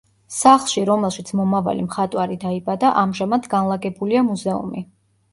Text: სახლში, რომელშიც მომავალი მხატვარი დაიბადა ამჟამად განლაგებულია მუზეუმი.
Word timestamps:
სახლში, 0.35 0.81
რომელშიც 0.89 1.27
მომავალი 1.39 1.83
მხატვარი 1.89 2.37
დაიბადა 2.43 2.91
ამჟამად 3.01 3.45
განლაგებულია 3.53 4.23
მუზეუმი. 4.31 4.83